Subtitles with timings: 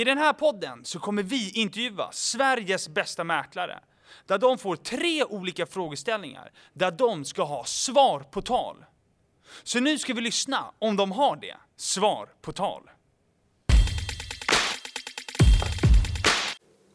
[0.00, 3.80] I den här podden så kommer vi intervjua Sveriges bästa mäklare.
[4.26, 8.84] Där de får tre olika frågeställningar där de ska ha svar på tal.
[9.62, 11.56] Så nu ska vi lyssna om de har det.
[11.76, 12.90] Svar på tal.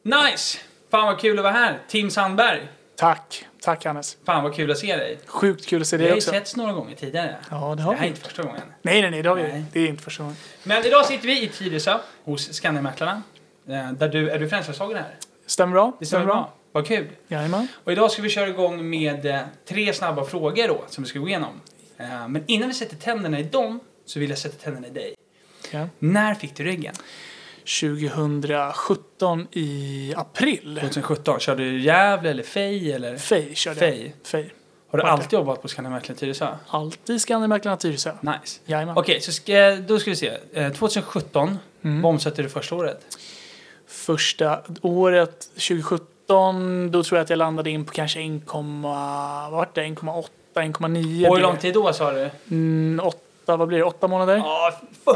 [0.04, 0.58] Nice!
[0.92, 1.80] Fan vad kul att vara här.
[1.88, 2.68] Tim Sandberg.
[2.96, 3.46] Tack.
[3.62, 4.18] Tack Hannes.
[4.26, 5.20] Fan vad kul att se dig.
[5.26, 6.32] Sjukt kul att se Vi dig har ju också.
[6.32, 7.36] setts några gånger tidigare.
[7.52, 8.08] Ja, det har Det här är vi.
[8.08, 8.62] inte första gången.
[8.82, 9.44] Nej, nej, nej, det har vi.
[9.44, 9.66] Nej.
[9.74, 10.38] Det är inte första gången.
[10.64, 13.22] Men idag sitter vi i Tyresö hos Skandiamäklarna.
[13.70, 15.16] Eh, Där du, är du franchisetagare här?
[15.46, 15.92] Stämmer bra?
[16.00, 16.54] Det stämmer bra.
[16.72, 17.08] Vad kul.
[17.28, 17.68] Jajamän.
[17.84, 21.20] Och idag ska vi köra igång med eh, tre snabba frågor då, som vi ska
[21.20, 21.62] gå igenom.
[21.98, 25.16] Eh, Men innan vi sätter tänderna i dem, så vill jag sätta tänderna i dig.
[25.72, 25.88] Ja.
[26.00, 26.94] När fick du ryggen?
[27.66, 30.78] 2017 i april.
[30.82, 31.40] 2017.
[31.40, 33.18] Körde du Gävle eller Fej eller?
[33.18, 34.02] Fej körde Fej.
[34.22, 34.28] jag.
[34.28, 34.54] Fej.
[34.90, 36.48] Har du Vart alltid jobbat på Skandiamäklaren Tyresö?
[36.68, 38.12] Alltid Skandiamäklarna Tyresö.
[38.22, 38.60] Nice.
[38.66, 38.98] Jajamän.
[38.98, 40.32] Okej, så ska, då ska vi se.
[40.54, 42.02] Eh, 2017, Mm.
[42.02, 43.18] vad omsatte du första året?
[43.88, 48.42] Första året, 2017, då tror jag att jag landade in på kanske 1,
[48.84, 49.82] vad vart det?
[49.82, 51.28] 1,8, 1,9.
[51.30, 52.30] Och hur lång tid då sa du?
[52.52, 53.00] Mm,
[53.46, 53.84] åtta, vad blir det?
[53.84, 54.36] Åtta månader?
[54.38, 54.72] Ja,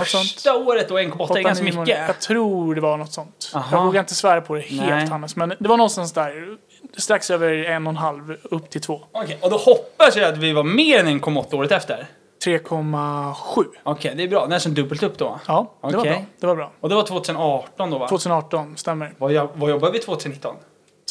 [0.05, 1.93] första året då 1,8 är ganska nio månader.
[1.93, 2.07] mycket.
[2.07, 3.51] Jag tror det var något sånt.
[3.55, 3.77] Aha.
[3.77, 5.07] Jag vågar inte svära på det helt Nej.
[5.07, 6.57] Hannes, men det var någonstans där.
[6.97, 9.01] Strax över en och en halv upp till två.
[9.11, 12.07] Okej, och då hoppas jag att vi var mer än 1,8 året efter.
[12.45, 13.65] 3,7.
[13.83, 14.45] Okej, det är bra.
[14.45, 15.39] Nästan dubbelt upp då.
[15.47, 16.11] Ja, det var Okej.
[16.11, 16.21] bra.
[16.39, 16.71] Det var bra.
[16.79, 18.07] Och det var 2018 då va?
[18.07, 19.13] 2018, stämmer.
[19.17, 20.55] Vad, vad jobbade vi 2019?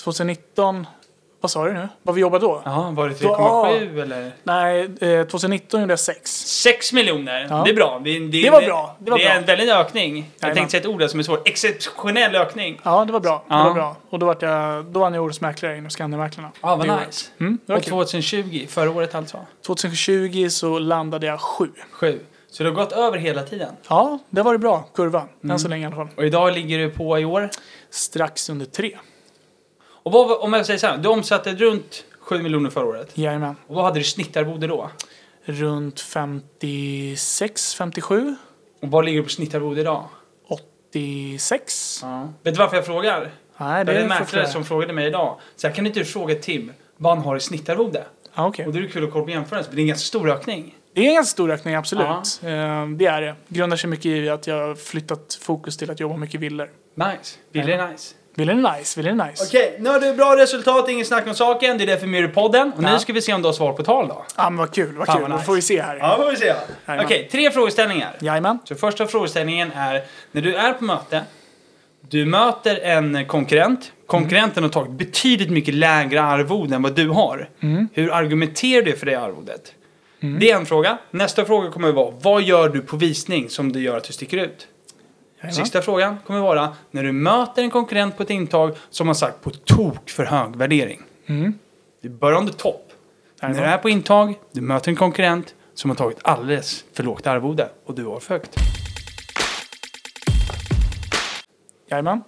[0.04, 0.86] 2019,
[1.40, 1.88] vad sa du nu?
[2.02, 2.62] Vad vi jobbade då?
[2.64, 4.32] Jaha, var det Då- 3,7 eller?
[4.42, 6.30] Nej, eh, 2019 gjorde jag 6.
[6.46, 7.46] 6 miljoner.
[7.50, 7.62] Ja.
[7.64, 8.00] Det är bra.
[8.04, 8.96] Det, det, Det var bra.
[8.98, 9.32] Det var är bra.
[9.34, 10.14] en väldig ökning.
[10.16, 10.54] Jag Jajamän.
[10.56, 11.48] tänkte säga ett ord där som är svårt.
[11.48, 12.80] Exceptionell ökning.
[12.82, 13.44] Ja, det var bra.
[13.48, 13.64] Det Ja.
[13.64, 13.96] var bra.
[14.10, 16.50] Och då, vart jag, då vann jag Årets Mäklare inom Skandiamäklarna.
[16.62, 17.06] Ja, Det vad året.
[17.06, 17.30] nice.
[17.40, 17.90] Mm, det var Och kul.
[17.92, 19.38] 2020, förra året alltså?
[19.66, 21.68] 2020 så landade jag 7.
[21.92, 22.20] 7.
[22.50, 23.74] Så det har gått över hela tiden.
[23.88, 24.84] Ja, det var det bra.
[24.94, 25.20] Kurva.
[25.42, 25.50] Mm.
[25.52, 26.08] Än så länge i alla fall.
[26.16, 27.50] Och idag ligger du på i år?
[27.90, 28.98] Strax under 3.
[30.02, 33.10] Och vad, om jag säger så här, du omsatte runt 7 miljoner förra året.
[33.14, 33.56] Jajamän.
[33.66, 34.90] Och vad hade du snittarvode då?
[35.44, 38.36] Runt 56, 57,
[38.82, 40.04] Och vad ligger du på snittarvode idag?
[40.92, 41.98] 86.
[42.02, 42.28] Ja.
[42.42, 43.30] Vet du varför jag frågar?
[43.56, 45.40] Nej, Det är en mäklare som frågade mig idag.
[45.56, 48.04] Så här, kan inte fråga Tim vad han har i snittarvode?
[48.34, 48.66] Ja, okej.
[48.66, 50.30] Och då är det kul att kolla på jämförelsen, för det är en ganska stor
[50.30, 50.74] ökning.
[50.92, 52.06] Det är en ganska stor ökning, absolut.
[52.06, 53.34] Eh, Det är det.
[53.48, 56.70] Grundar sig mycket i att jag har flyttat fokus till att jobba mycket villor.
[56.94, 57.36] Nice.
[57.52, 58.14] Vill är nice.
[58.38, 59.44] Villor är nice, villor är nice.
[59.48, 61.78] Okej, nu har du bra resultat, ingen snack om saken.
[61.78, 62.72] Det är därför vi är i podden.
[62.76, 62.92] Och Ja.
[62.92, 64.24] nu ska vi se om du har svar på tal då.
[64.36, 65.22] Ja, men vad kul, vad Fan, kul.
[65.22, 65.46] vad Då nice.
[65.46, 65.96] får vi se här.
[65.96, 66.52] Ja, får vi se.
[67.04, 68.16] Okej, tre frågeställningar.
[68.20, 68.58] Jajamän.
[68.64, 71.22] Så första frågeställningen är, när du är på möte,
[72.08, 73.92] du möter en konkurrent.
[74.06, 77.48] Konkurrenten har tagit betydligt mycket lägre arvode än vad du har.
[77.62, 77.88] Mm.
[77.92, 79.72] Hur argumenterar du för det arvodet?
[80.40, 80.98] Det är en fråga.
[81.10, 84.12] Nästa fråga kommer att vara, vad gör du på visning som det gör att du
[84.12, 84.66] sticker ut?
[85.40, 85.54] Jajamän.
[85.54, 89.40] Sista frågan kommer vara, när du möter en konkurrent på ett intag som har sagt
[89.42, 91.02] på tok för hög värdering.
[91.26, 91.58] Mm.
[92.02, 92.92] Du börjar on the top.
[93.42, 97.26] När du är på intag, du möter en konkurrent som har tagit alldeles för lågt
[97.26, 98.56] arvode och du har för högt.
[101.90, 102.22] Jajamän.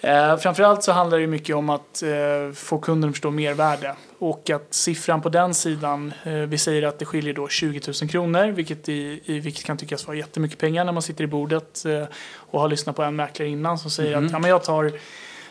[0.00, 3.94] Eh, framförallt så handlar det mycket om att eh, få kunden att förstå mervärde.
[4.26, 8.10] Och att siffran på den sidan, eh, vi säger att det skiljer då 20 000
[8.10, 11.84] kronor, vilket, i, i, vilket kan tyckas vara jättemycket pengar när man sitter i bordet
[11.84, 12.04] eh,
[12.36, 14.26] och har lyssnat på en mäklare innan som säger Mhm.
[14.26, 14.92] att ja, men jag tar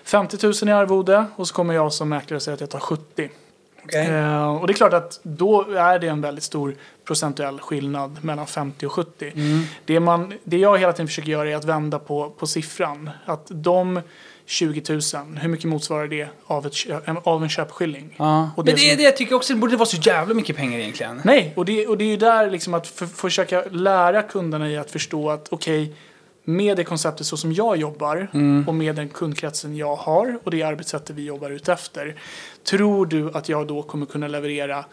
[0.04, 3.30] 50 000 i arvode och så kommer jag som mäklare säga att jag tar 70.
[3.94, 6.76] Eh, och det är klart att då är det en väldigt stor
[7.08, 9.32] procentuell skillnad mellan 50 och 70.
[9.36, 9.64] Mm.
[9.86, 13.10] Det, man, det jag hela tiden försöker göra är att vända på, på siffran.
[13.26, 14.02] Att de
[14.46, 15.02] 20 000,
[15.42, 18.16] hur mycket motsvarar det av, ett, kö- av en köpskilling?
[18.18, 18.50] Ja.
[18.58, 20.34] Och Men det det är som- det jag tycker också, det borde vara så jävla
[20.34, 21.22] mycket pengar egentligen.
[21.24, 24.78] Nej, och det, och det är ju där liksom att för, försöka lära kunderna i
[24.78, 25.96] att förstå att okej,
[26.44, 28.68] med det konceptet så som jag jobbar Mm.
[28.68, 32.16] och med den kundkretsen jag har och det arbetssättet vi jobbar ut efter.
[32.64, 34.86] Tror du att jag då kommer kunna leverera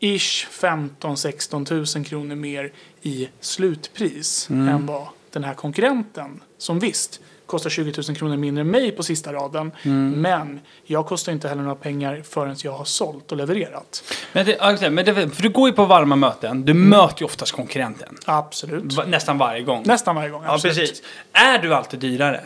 [0.00, 2.72] ish 15-16 000 kronor mer
[3.02, 4.68] i slutpris Mm.
[4.68, 9.02] än vad den här konkurrenten som visst kostar 20 000 kronor mindre än mig på
[9.02, 9.72] sista raden.
[9.82, 10.10] Mm.
[10.10, 14.04] Men jag kostar inte heller några pengar förrän jag har sålt och levererat.
[14.32, 17.20] Men, det, ja, exakt, men det, för du går ju på varma möten, du möter
[17.22, 18.16] ju oftast konkurrenten.
[18.24, 18.92] Absolut.
[18.92, 19.82] Va- Nästan varje gång.
[19.86, 20.42] Nästan varje gång.
[20.46, 20.76] ja, Absolut.
[20.76, 21.02] precis.
[21.32, 22.40] Är du alltid dyrare?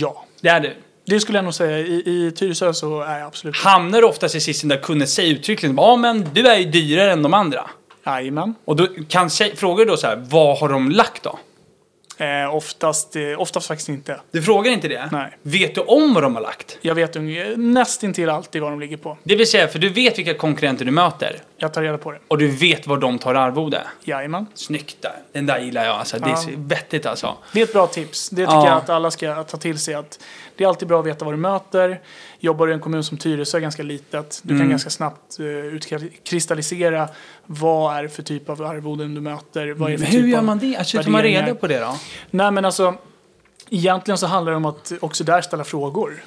[0.00, 0.24] Ja.
[0.40, 0.76] Det är du.
[1.04, 1.78] Det skulle jag nog säga.
[1.78, 5.34] I, i Tyresö så är jag absolut Hamnar du oftast i sisten där kunden säger
[5.34, 7.70] uttryckligen ja men du är ju dyrare än de andra.
[8.06, 8.54] Jajamän.
[8.64, 11.38] Och då kan frågar du då så här, vad har de lagt då?
[12.18, 14.20] Eh, oftast, eh, oftast faktiskt inte.
[14.30, 15.08] Du frågar inte det?
[15.12, 15.36] Nej.
[15.42, 16.78] Vet du om vad de har lagt?
[16.80, 17.16] Jag vet
[17.56, 19.18] nästintill alltid vad de ligger på.
[19.22, 21.36] Det vill säga, för du vet vilka konkurrenter du möter.
[21.58, 22.18] Jag tar reda på det.
[22.28, 23.82] Och du vet vad de tar arvode?
[24.04, 24.46] Jajamän.
[24.54, 25.12] Snyggt där.
[25.32, 26.18] Den där gillar jag alltså.
[26.18, 26.38] Det är Ja.
[26.56, 27.36] vettigt alltså.
[27.52, 28.28] Det är ett bra tips.
[28.30, 28.66] Det tycker Ja.
[28.68, 29.94] jag att alla ska ta till sig.
[29.94, 30.20] Att
[30.56, 32.00] det är alltid bra att veta vad du möter.
[32.38, 34.62] Jobbar du i en kommun som Tyresö, ganska litet, du Mm.
[34.62, 37.08] kan ganska snabbt uh, utkristallisera
[37.46, 39.72] vad är det för typ av arvoden du möter.
[39.72, 40.76] Vad är för hur typ gör man det?
[40.76, 41.96] Alltså, tar man reda på det då?
[42.30, 42.94] Nej men alltså,
[43.70, 46.24] egentligen så handlar det om att också där ställa frågor.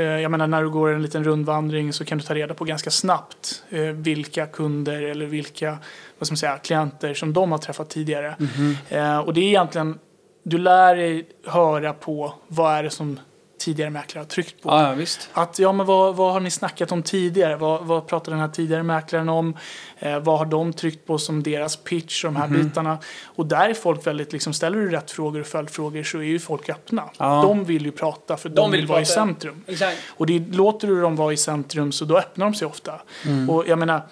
[0.00, 2.64] Eh, Jag menar när du går en liten rundvandring så kan du ta reda på
[2.64, 5.78] ganska snabbt eh, vilka kunder eller vilka
[6.18, 8.34] vad ska man säga, klienter som de har träffat tidigare.
[8.38, 8.76] Mhm.
[8.88, 9.98] Eh, Och det är egentligen,
[10.42, 13.18] du lär dig höra på vad är det som
[13.60, 14.68] tidigare mäklare har tryckt på.
[14.68, 15.28] Ja, ja visst.
[15.32, 17.56] Att, ja, men vad, vad har ni snackat om tidigare?
[17.56, 19.56] Vad, vad pratar den här tidigare mäklaren om?
[19.98, 22.62] Eh, vad har de tryckt på som deras pitch, de här Mhm.
[22.62, 22.98] bitarna?
[23.24, 26.38] Och där är folk väldigt, liksom, ställer du rätt frågor och följdfrågor så är ju
[26.38, 27.02] folk öppna.
[27.18, 27.42] Ja.
[27.42, 29.64] De vill ju prata för de, vill, vara i centrum.
[29.66, 29.96] Exakt.
[30.08, 32.92] Och det låter du dem vara i centrum så då öppnar de sig ofta.
[33.26, 33.50] Mm.
[33.50, 34.02] Och jag menar,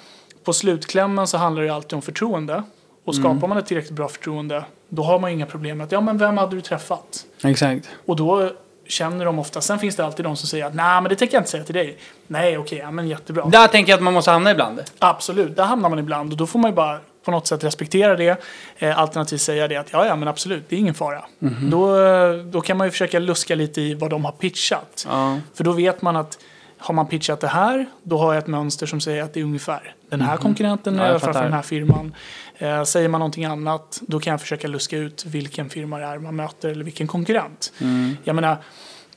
[0.45, 2.63] på slutklämmen så handlar det alltid om förtroende.
[3.05, 3.49] Och skapar Mm.
[3.49, 6.39] man ett tillräckligt bra förtroende, då har man inga problem med att, ja men vem
[6.39, 7.27] hade du träffat?
[7.45, 7.89] Exakt.
[8.07, 8.51] Och då
[8.89, 11.35] känner de ofta, sen finns det alltid de som säger att nej men det tänker
[11.35, 11.99] jag inte säga till dig.
[12.27, 13.45] Nej okej, ja men jättebra.
[13.45, 14.81] Där tänker jag att man måste hamna ibland.
[14.99, 18.17] Absolut, där hamnar man ibland och då får man ju bara på något sätt respektera
[18.17, 18.43] det.
[18.79, 21.25] Eh, alternativt säga det att ja ja men absolut, det är ingen fara.
[21.39, 21.71] Mhm.
[21.71, 25.07] Då, eh, då kan man ju försöka luska lite i vad de har pitchat.
[25.09, 25.39] Ja.
[25.55, 26.39] För då vet man att
[26.79, 29.45] har man pitchat det här, då har jag ett mönster som säger att det är
[29.45, 31.03] ungefär den här konkurrenten Mhm.
[31.03, 32.15] Ja, är för den här firman.
[32.59, 36.19] Eh, säger man någonting annat, då kan jag försöka luska ut vilken firma det är
[36.19, 37.73] man möter eller vilken konkurrent.
[37.81, 38.17] Mm.
[38.25, 38.57] Jag menar,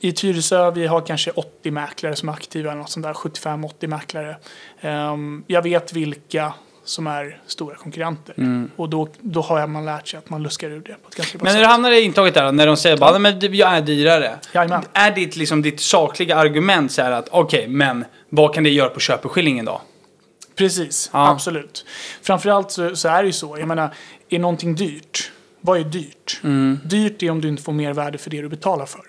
[0.00, 3.86] i Tyresö vi har kanske 80 mäklare som är aktiva, eller något sånt där, 75-80
[3.86, 4.36] mäklare.
[4.80, 6.52] Ehm, jag vet vilka
[6.84, 8.34] som är stora konkurrenter.
[8.38, 8.70] Mm.
[8.76, 11.38] Och då, då har man lärt sig att man luskar ur det på ett ganska
[11.38, 13.76] bra Men när du hamnar i intaget där, när de säger bara, "Nej, men jag
[13.76, 14.38] är dyrare.
[14.54, 14.82] Jajamän.
[14.92, 18.88] Är ditt, liksom, ditt sakliga argument så här att, okej, men vad kan det göra
[18.88, 19.80] på köpeskillingen då?
[20.54, 21.30] Precis, Ja.
[21.30, 21.84] absolut.
[22.22, 23.58] Framförallt så, så är det ju så.
[23.58, 23.94] Jag menar,
[24.28, 25.30] är någonting dyrt?
[25.60, 26.40] Vad är dyrt?
[26.44, 26.78] Mm.
[26.84, 29.00] Dyrt är om du inte får mer värde för det du betalar för.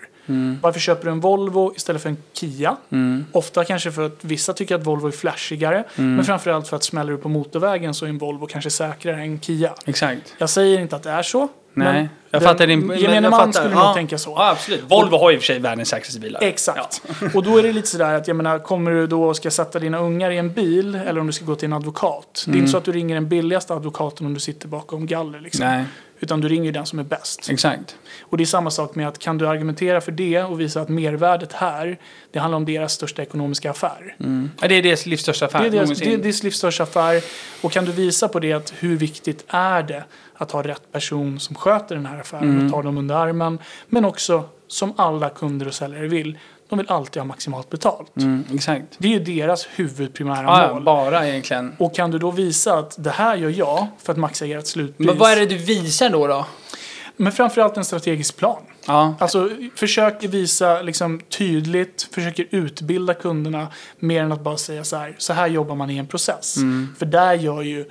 [0.62, 2.76] Varför köper du en Volvo istället för en Kia?
[2.90, 3.24] Mm.
[3.32, 5.84] Ofta kanske för att vissa tycker att Volvo är flashigare.
[5.94, 9.40] Men framförallt för att smäller du på motorvägen så är en Volvo kanske säkrare än
[9.40, 9.74] Kia.
[9.86, 10.34] Exakt.
[10.38, 11.48] Jag säger inte att det är så.
[11.76, 12.80] Nej, men jag fattar din...
[12.80, 13.52] men Gemene man fattar.
[13.52, 13.86] skulle ja.
[13.86, 14.30] nog tänka så.
[14.30, 14.84] Ja, absolut.
[14.88, 16.42] Volvo har ju i och för sig världens säkraste bilar.
[16.42, 17.02] Exakt.
[17.34, 19.78] Och då är det lite sådär att jag menar, kommer du då och ska sätta
[19.78, 22.44] dina ungar i en bil eller om du ska gå till en advokat.
[22.46, 25.40] Det är inte så att du ringer den billigaste advokaten om du sitter bakom galler.
[25.40, 25.66] Liksom.
[25.66, 25.84] Nej,
[26.24, 27.50] Utan du ringer den som är bäst.
[27.50, 27.96] exakt.
[28.22, 30.88] Och det är samma sak med att kan du argumentera för det och visa att
[30.88, 31.98] mervärdet här,
[32.32, 34.16] det handlar om deras största ekonomiska affär.
[34.20, 34.50] Mm.
[34.60, 36.08] Ja, det är deras livs största affär Det är deras, någonsin.
[36.08, 37.22] det är deras livs största affär.
[37.62, 40.04] Och kan du visa på det att hur viktigt är det
[40.34, 42.66] att ha rätt person som sköter den här affären Mm.
[42.66, 43.58] och tar dem under armen.
[43.88, 46.38] Men också som alla kunder och säljare vill,
[46.68, 48.16] de vill alltid ha maximalt betalt.
[48.16, 48.84] Mm, exakt.
[48.98, 50.84] Det är ju deras huvudprimära ja, mål.
[50.84, 51.76] bara egentligen.
[51.78, 55.06] Och kan du då visa att det här gör jag för att maxa ert slutpris.
[55.06, 56.26] Men vad är det du visar då?
[56.26, 56.46] då?
[57.16, 58.62] Men framförallt en strategisk plan.
[58.86, 59.14] Ja.
[59.18, 63.68] Alltså försök visa liksom, tydligt, försöker utbilda kunderna
[63.98, 66.56] mer än att bara säga så här, så här jobbar man i en process.
[66.98, 67.84] För där gör ju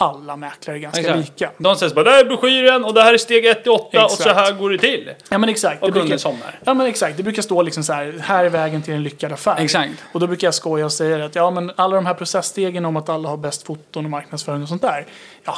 [0.00, 1.20] alla mäklare ganska Mm.
[1.20, 1.40] Exakt.
[1.40, 1.50] lika.
[1.58, 4.04] De säger bara, det här är broschyren och det här är steg 1 till 8
[4.04, 5.10] och så här går det till.
[5.28, 5.82] Ja men exakt.
[5.82, 6.58] Och kunden brukar, somnar.
[6.64, 9.32] ja men exakt, det brukar stå liksom så här, här är vägen till en lyckad
[9.32, 9.56] affär.
[9.58, 9.92] Exakt.
[10.12, 12.96] Och då brukar jag skoja och säga att ja men alla de här processstegen om
[12.96, 15.06] att alla har bäst foton och marknadsföring och sånt där.
[15.44, 15.56] Ja,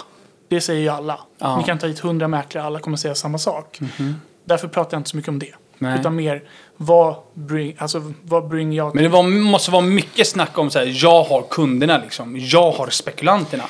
[0.49, 1.19] det säger ju alla.
[1.38, 1.56] Ja.
[1.59, 3.79] Ni kan ta hit hundra mäklare, alla kommer säga samma sak.
[4.45, 5.55] Därför pratar jag inte så mycket om det.
[5.79, 6.00] Nej.
[6.00, 6.43] Utan mer,
[6.77, 10.78] vad bring, alltså, vad bring jag Men det var, måste vara mycket snack om så
[10.78, 12.37] här, jag har kunderna liksom.
[12.40, 13.64] Jag har spekulanterna.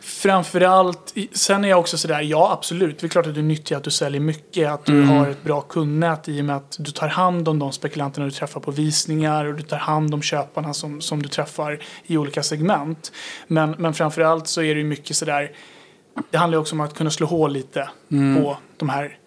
[0.00, 3.84] Framförallt, sen är jag också sådär, ja absolut, det är klart att du nyttjar att
[3.84, 7.08] du säljer mycket, att du har ett bra kundnät i och med att du tar
[7.08, 11.00] hand om de spekulanterna du träffar på visningar och du tar hand om köparna som,
[11.00, 13.12] som du träffar i olika segment.
[13.46, 15.52] Men, men framförallt så är det ju mycket sådär,
[16.30, 19.18] det handlar ju också om att kunna slå hål lite på de här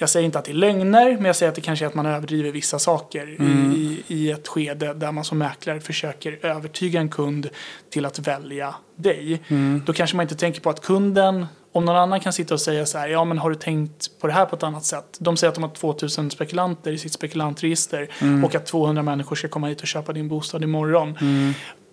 [0.00, 1.94] jag säger inte att det är lögner, men jag säger att det kanske är att
[1.94, 3.44] man överdriver vissa saker i,
[3.76, 7.48] i, i ett skede där man som mäklare försöker övertyga en kund
[7.90, 9.42] till att välja dig.
[9.86, 12.86] Då kanske man inte tänker på att kunden, om någon annan kan sitta och säga
[12.86, 15.16] så här, ja men har du tänkt på det här på ett annat sätt?
[15.20, 18.08] De säger att de har 2000 spekulanter i sitt spekulantregister
[18.44, 21.18] och att 200 människor ska komma hit och köpa din bostad imorgon.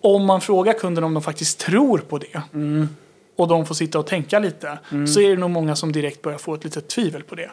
[0.02, 2.42] Om man frågar kunden om de faktiskt tror på det,
[3.38, 6.38] och de får sitta och tänka lite så är det nog många som direkt börjar
[6.38, 7.52] få ett litet tvivel på det.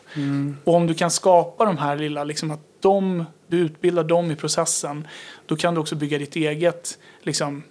[0.64, 4.36] Och om du kan skapa de här lilla, liksom att de, du utbildar dem i
[4.36, 5.08] processen,
[5.46, 7.62] då kan du också bygga ditt eget liksom,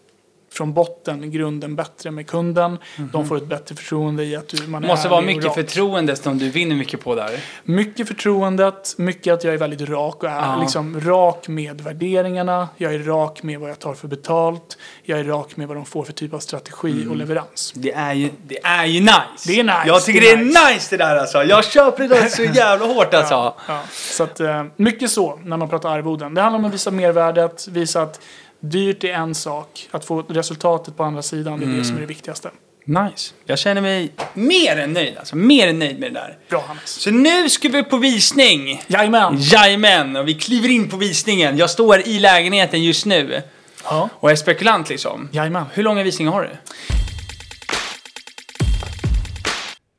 [0.53, 2.77] från botten, grunden bättre med kunden.
[3.11, 5.55] De får ett bättre förtroende i att du, man Det måste är vara mycket rak.
[5.55, 7.39] förtroende som du vinner mycket på där.
[7.63, 10.57] Mycket förtroendet, mycket att jag är väldigt rak och är Ja.
[10.61, 12.67] liksom rak med värderingarna.
[12.77, 14.77] Jag är rak med vad jag tar för betalt.
[15.03, 17.09] Jag är rak med vad de får för typ av strategi Mm.
[17.11, 17.73] och leverans.
[17.75, 19.13] Det är ju, det är ju nice.
[19.47, 21.43] Det är nice, Jag tycker det det är är nice, det där alltså.
[21.43, 23.33] Jag köper det där så jävla hårt alltså.
[23.33, 23.81] Ja, ja.
[23.91, 26.33] Så att, eh, mycket så när man pratar arvoden.
[26.33, 28.19] Det handlar om att visa mervärdet, visa att
[28.63, 29.87] dyrt är en sak.
[29.91, 31.77] Att få resultatet på andra sidan, det är Mm.
[31.79, 32.51] det som är det viktigaste.
[32.85, 33.33] Nice.
[33.45, 35.35] Jag känner mig mer än nöjd alltså.
[35.35, 36.37] Mer än nöjd med det där.
[36.49, 36.89] Bra Hannes.
[36.89, 38.81] Så nu ska vi på visning.
[38.87, 39.37] Jajamän!
[39.39, 41.57] Jajamän, och vi kliver in på visningen.
[41.57, 43.41] Jag står i lägenheten just nu
[43.83, 44.09] Ja.
[44.13, 45.29] och är spekulant liksom.
[45.31, 45.65] Jajamän.
[45.73, 46.49] Hur långa visningar har du?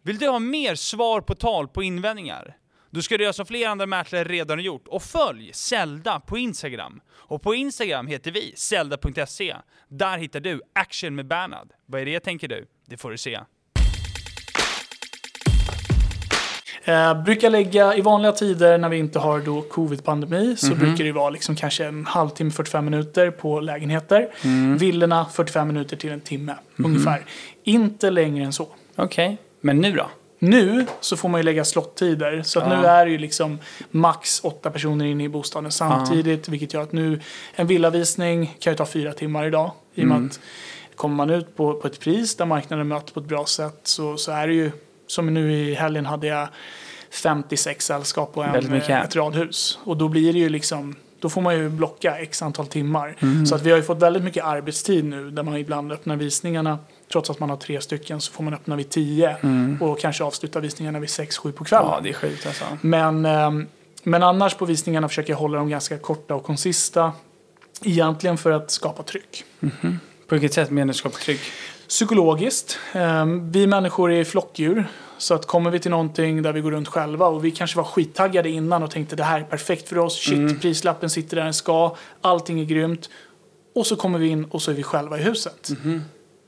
[0.05, 2.55] Vill du ha mer svar på tal på invändningar?
[2.95, 6.39] Då ska du göra som flera andra mäklare redan har gjort och följ Zelda på
[6.39, 7.01] Instagram.
[7.11, 9.57] Och på Instagram heter vi zelda.se.
[9.89, 11.69] Där hittar du action med Bernhard.
[11.87, 12.67] Vad är det tänker du?
[12.87, 13.41] Det får du se.
[16.85, 21.13] Eh, brukar lägga i vanliga tider när vi inte har då covid-pandemi så brukar det
[21.13, 24.29] vara liksom kanske en halvtimme, 45 minuter på lägenheter.
[24.79, 27.25] Villorna 45 minuter till en timme ungefär.
[27.65, 28.69] Inte längre än så.
[28.97, 30.11] Okej, men nu då?
[30.45, 32.43] Nu så får man ju lägga slottider.
[32.43, 32.81] Så att Ja.
[32.81, 33.59] nu är det ju liksom
[33.91, 36.49] max åtta personer inne i bostaden samtidigt.
[36.49, 37.21] Vilket gör att nu
[37.55, 39.71] en villavisning kan ju ta fyra timmar idag.
[39.95, 40.41] I och med att
[40.97, 44.17] kommer man ut på, på ett pris där marknaden möter på ett bra sätt så,
[44.17, 44.71] så är det ju
[45.07, 46.49] som nu i helgen hade jag
[47.11, 49.79] 56 sällskap och en, eh, ett radhus.
[49.85, 53.17] Och då blir det ju liksom då får man ju blocka x antal timmar.
[53.21, 53.47] Mm.
[53.47, 56.79] Så att vi har ju fått väldigt mycket arbetstid nu där man ibland öppnar visningarna.
[57.15, 59.37] Trots att man har tre stycken så får man öppna vid tio
[59.81, 61.87] och kanske avsluta visningarna vid sex, sju på kvällen.
[61.87, 61.95] Mm.
[61.97, 62.65] Ja, det är sjukt alltså.
[62.81, 63.67] Men, ehm,
[64.03, 67.13] men annars på visningarna försöker jag hålla dem ganska korta och konsista.
[67.83, 69.45] Egentligen för att skapa tryck.
[70.29, 71.41] På vilket sätt menar du skapa tryck?
[71.89, 72.79] Psykologiskt.
[72.93, 74.87] ehm, vi människor är flockdjur.
[75.19, 77.85] Så att kommer vi till någonting där vi går runt själva och vi kanske var
[77.85, 80.19] skittaggade innan och tänkte det här är perfekt för oss.
[80.19, 81.97] Shit, prislappen sitter där den ska.
[82.21, 83.11] Allting är grymt.
[83.75, 85.71] Och så kommer vi in och så är vi själva i huset.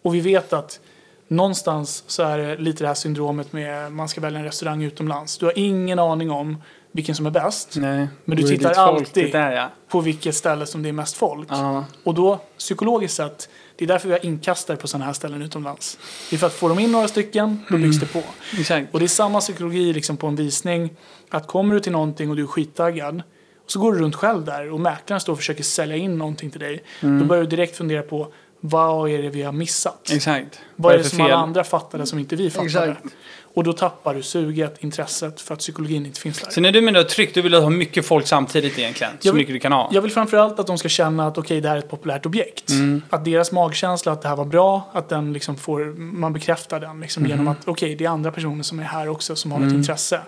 [0.07, 0.81] Och vi vet att
[1.29, 5.39] någonstans så är det lite det här syndromet med man ska välja en restaurang utomlands.
[5.39, 7.77] Du har ingen aning om vilken som är bäst.
[7.77, 8.09] Nej.
[8.25, 9.33] Men du tittar alltid.
[9.33, 9.71] Där ja.
[9.89, 11.49] På vilket ställe som det är mest folk.
[11.51, 11.85] Ja.
[12.05, 15.99] Och då psykologiskt sett, det är därför vi har inkastare på sådana här ställen utomlands.
[16.31, 18.23] Det är för att får de in några stycken, då byggs det på.
[18.59, 18.95] Exakt.
[18.95, 20.97] Och det är samma psykologi liksom på en visning.
[21.31, 23.23] Att kommer du till någonting och du är skittaggad.
[23.65, 26.51] Och så går du runt själv där och mäklaren står och försöker sälja in någonting
[26.51, 26.85] till dig.
[27.01, 30.11] Då börjar du direkt fundera på vad är det vi har missat?
[30.13, 30.61] Exakt.
[30.77, 31.27] Vad är det som fel?
[31.27, 32.67] alla andra fattade som inte vi fattade?
[32.93, 33.15] Exakt.
[33.55, 36.51] Och då tappar du suget, intresset för att psykologin inte finns där.
[36.51, 39.13] Så när du menar tryck, du vill ha mycket folk samtidigt egentligen?
[39.21, 39.89] Så Jag vill- mycket du kan ha?
[39.93, 42.71] Jag vill framförallt att de ska känna att okej, det här är ett populärt objekt.
[42.71, 43.03] Mm.
[43.11, 47.01] Att deras magkänsla att det här var bra, att den liksom får, man bekräftar den
[47.01, 47.31] liksom Mm.
[47.31, 50.21] genom att okej, det är andra personer som är här också som har ett intresse.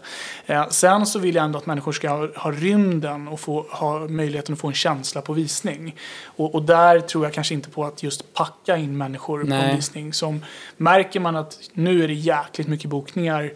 [0.46, 3.98] Eh, sen så vill jag ändå att människor ska ha, ha rymden och få, ha
[4.08, 5.94] möjligheten att få en känsla på visning.
[6.24, 9.70] Och, och där tror jag kanske inte på att just packa in människor på Nej.
[9.70, 10.12] en visning.
[10.12, 10.37] Som,
[10.76, 13.50] märker man att nu är det jäkligt mycket bokningar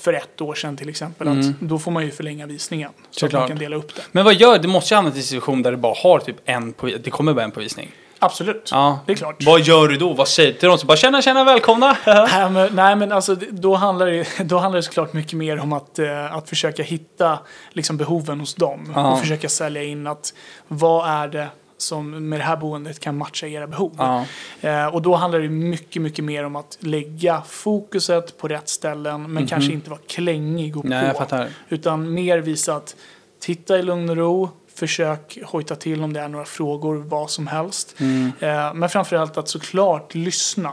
[0.00, 2.90] för ett år sedan till exempel, att då får man ju förlänga visningen.
[2.94, 3.40] Så att Såklart.
[3.40, 4.02] man kan dela upp det.
[4.12, 4.68] Men vad gör du?
[4.68, 7.34] måste ju hamna i en situation där du bara har typ en på, det kommer
[7.34, 7.90] bara en på visning.
[8.18, 9.00] Absolut, Ja.
[9.06, 9.42] det är klart.
[9.44, 10.12] Vad gör du då?
[10.12, 10.78] Vad säger du till dem?
[10.78, 11.96] Så bara tjena, tjena, välkomna!
[12.06, 15.58] Nej men, nej, men alltså, det- då, handlar det, då handlar det såklart mycket mer
[15.60, 17.38] om att, eh, att försöka hitta
[17.72, 18.92] liksom, behoven hos dem.
[18.94, 19.12] Ja.
[19.12, 20.34] Och försöka sälja in att
[20.68, 23.92] vad är det som med det här boendet kan matcha era behov.
[23.98, 24.24] Ja.
[24.60, 29.32] Eh, och då handlar det mycket, mycket mer om att lägga fokuset på rätt ställen
[29.32, 30.84] men kanske inte vara klängig och.
[30.84, 31.44] Nej, på.
[31.68, 32.96] Utan mer visa att
[33.40, 37.46] titta i lugn och ro, försök hojta till om det är några frågor, vad som
[37.46, 37.94] helst.
[38.00, 38.32] Mm.
[38.40, 40.72] Eh, men framförallt att såklart lyssna.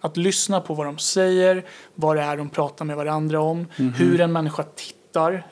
[0.00, 1.64] Att lyssna på vad de säger,
[1.94, 3.92] vad det är de pratar med varandra om, Mhm.
[3.92, 4.98] hur en människa tittar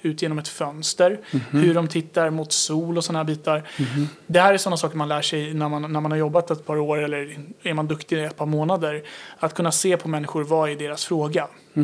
[0.02, 3.68] ut genom ett fönster, hur de tittar mot sol och sådana här bitar.
[3.78, 4.08] Mhm.
[4.26, 6.66] Det här är sådana saker man lär sig när man, när man har jobbat ett
[6.66, 9.02] par år eller är man duktig i ett par månader.
[9.38, 11.46] Att kunna se på människor, vad är deras fråga?
[11.74, 11.80] Så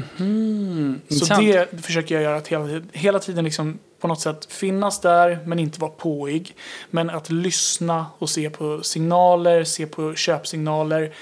[1.15, 1.47] Intressant.
[1.71, 5.59] det försöker jag göra att hela, hela tiden liksom på något sätt finnas där men
[5.59, 6.55] inte vara påig.
[6.91, 11.15] Men att lyssna och se på signaler, se på köpsignaler.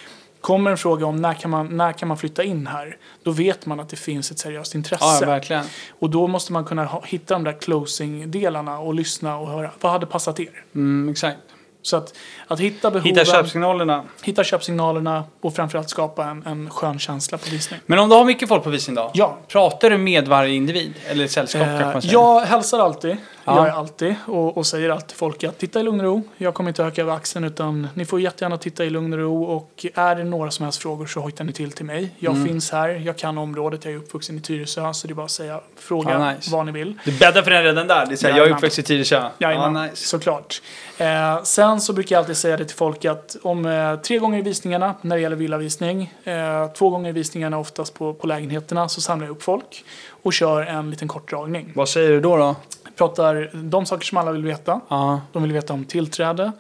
[0.47, 2.97] Kommer en fråga om när kan, man, när kan man flytta in här?
[3.23, 5.05] Då vet man att det finns ett seriöst intresse.
[5.21, 5.65] Ja, verkligen.
[5.99, 9.93] och då måste man kunna ha, hitta de där closing-delarna och lyssna och höra vad
[9.93, 10.65] hade passat er?
[10.75, 11.39] Mm, exakt.
[11.83, 12.15] Så att,
[12.47, 14.05] att hitta behoven, Hitta köpsignalerna.
[14.23, 17.81] hitta köpsignalerna och framförallt skapa en, en skön känsla på visning.
[17.87, 19.11] Men om du har mycket folk på visning då?
[19.15, 19.39] Ja.
[19.49, 20.95] Pratar du med varje individ?
[21.09, 22.13] Eller sällskap kanske Eh, man säger?
[22.15, 23.17] jag hälsar alltid.
[23.47, 26.23] Gör jag alltid och, och säger alltid folk att titta i lugn och ro.
[26.37, 29.45] Jag kommer inte öka över axeln utan ni får jättegärna titta i lugn och ro
[29.45, 32.11] och är det några som helst frågor så hojtar ni till till mig.
[32.19, 32.47] Jag Mm.
[32.49, 35.31] finns här, jag kan området, jag är uppvuxen i Tyresö så det är bara att
[35.31, 36.51] säga, fråga Ja, nice.
[36.53, 36.95] vad ni vill.
[37.05, 38.07] Du bäddar för den redan där.
[38.07, 39.17] Det är jag är uppväxt i Tyresö.
[39.17, 40.07] Ja, Jajamän, nice.
[40.09, 40.63] såklart.
[40.99, 44.39] Eh, sen så brukar jag alltid säga det till folk att om eh, tre gånger
[44.39, 48.89] i visningarna när det gäller villavisning, eh, två gånger i visningarna oftast på, på lägenheterna
[48.89, 49.85] så samlar jag upp folk
[50.23, 51.73] och kör en liten kort dragning.
[51.75, 52.37] Vad säger du då?
[52.37, 52.57] då?
[52.97, 54.81] Pratar de saker som alla vill veta.
[54.89, 55.21] Ja.
[55.33, 56.53] De vill veta om tillträde.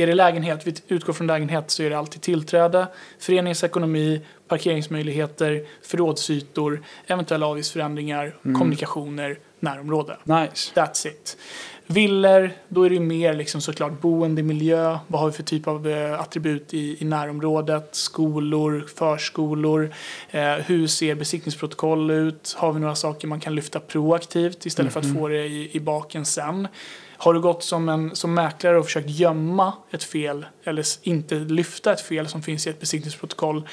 [0.00, 2.86] Är det lägenhet, vi utgår från lägenhet så är det alltid tillträde,
[3.18, 10.16] föreningens ekonomi, parkeringsmöjligheter, förrådsytor, eventuella avgiftsförändringar, kommunikationer, närområde.
[10.24, 10.72] Nice.
[10.74, 11.36] That's it.
[11.86, 14.98] Villor, då är det ju mer liksom såklart boendemiljö.
[15.06, 17.88] Vad har vi för typ av eh, attribut i, i närområdet?
[17.94, 19.94] Skolor, förskolor.
[20.30, 22.54] Eh, hur ser besiktningsprotokoll ut?
[22.58, 25.80] Har vi några saker man kan lyfta proaktivt istället för att få det i, i
[25.80, 26.68] baken sen?
[27.20, 31.92] Har du gått som, en, som mäklare och försökt gömma ett fel eller inte lyfta
[31.92, 33.68] ett fel som finns i ett besiktningsprotokoll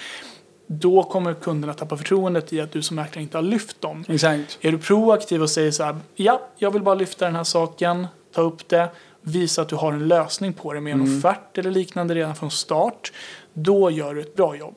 [0.68, 4.06] då kommer kunderna tappa förtroendet i att du som mäklare inte har lyft dem.
[4.08, 4.58] Exakt.
[4.62, 8.08] Är du proaktiv och säger så här, ja, jag vill bara lyfta den här saken,
[8.34, 8.90] ta upp det,
[9.22, 12.52] visa att du har en lösning på det med en offert eller liknande redan från
[12.52, 13.12] start,
[13.54, 14.76] då gör du ett bra jobb.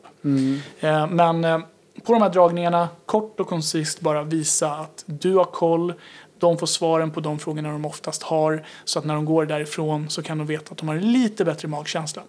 [0.81, 1.59] Eh, men eh,
[2.05, 5.93] på de här dragningarna, kort och koncist bara visa att du har koll,
[6.41, 10.11] de får svaren på de frågorna de oftast har, så att när de går därifrån
[10.11, 12.23] så kan de veta att de har lite bättre magkänsla.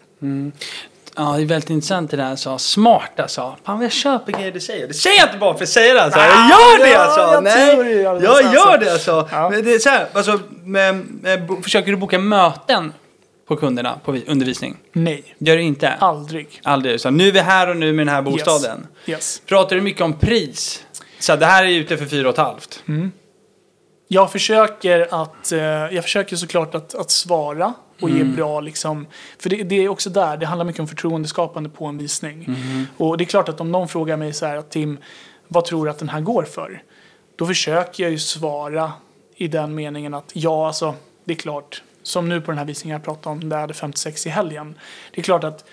[1.15, 2.58] Ja, det är väldigt intressant det där alltså.
[2.58, 3.56] Smart alltså.
[3.65, 4.88] Fan, jag köper grejer du säger.
[4.88, 6.20] Det säger jag inte bara för att säga det alltså.
[6.20, 7.22] Jag gör det ja, alltså.
[7.22, 8.53] jag Nej, det, alltså.
[8.53, 9.27] gör det alltså.
[9.32, 9.50] Ja.
[9.50, 12.94] Men det är så här, alltså, med, med, försöker du boka möten
[13.48, 14.77] på kunderna på vi- undervisning?
[14.94, 15.89] Nej, Gör du inte?
[15.89, 16.48] aldrig.
[16.63, 17.01] Aldrig.
[17.01, 18.88] Så nu är vi här och nu med den här bostaden.
[19.06, 19.41] Yes.
[19.46, 20.84] Pratar du mycket om pris?
[21.20, 22.84] Så det här är ute för fyra och ett halvt.
[24.13, 29.08] Jag försöker att, eh, jag försöker såklart att, att svara och ge bra liksom,
[29.39, 32.56] för det, det är också där, det handlar mycket om förtroendeskapande på en visning.
[32.98, 34.98] Och det är klart att om någon frågar mig så här att Tim,
[35.48, 36.84] vad tror du att den här går för?
[37.36, 38.94] Då försöker jag ju svara
[39.36, 42.96] i den meningen att ja, alltså, det är klart, som nu på den här visningen
[42.96, 44.75] jag pratade om, där jag hade 56 i helgen.
[45.12, 45.65] Det är klart att